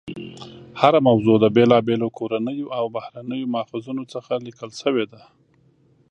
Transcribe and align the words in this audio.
هره 0.81 0.99
موضوع 1.09 1.35
د 1.39 1.45
بېلابېلو 1.55 2.07
کورنیو 2.17 2.71
او 2.77 2.85
بهرنیو 2.95 3.51
ماخذونو 3.55 4.03
څخه 4.13 4.31
لیکل 4.47 4.71
شوې 4.81 5.05
ده. 5.11 5.21